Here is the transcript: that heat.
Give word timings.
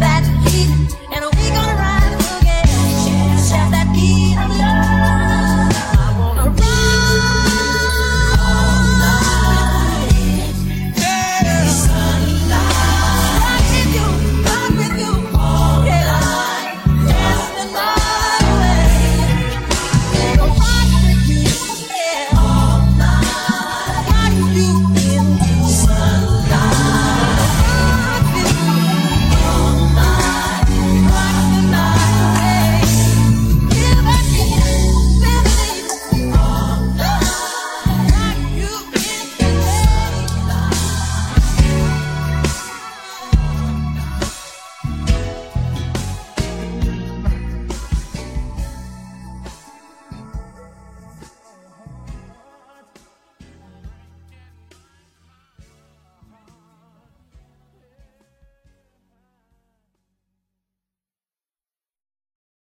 that 0.00 0.24
heat. 0.50 1.05